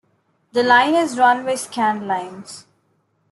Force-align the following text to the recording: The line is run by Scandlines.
The 0.53 0.63
line 0.63 0.95
is 0.95 1.15
run 1.19 1.45
by 1.45 1.53
Scandlines. 1.53 2.65